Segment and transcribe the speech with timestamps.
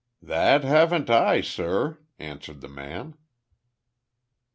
[0.23, 3.13] "That haven't I, sur," answered the man.